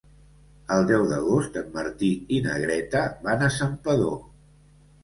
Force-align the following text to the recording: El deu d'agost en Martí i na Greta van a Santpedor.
El 0.75 0.87
deu 0.91 1.03
d'agost 1.11 1.59
en 1.63 1.69
Martí 1.75 2.11
i 2.39 2.41
na 2.49 2.59
Greta 2.65 3.05
van 3.29 3.47
a 3.47 3.53
Santpedor. 3.61 4.21